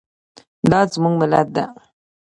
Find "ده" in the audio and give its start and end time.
1.55-1.65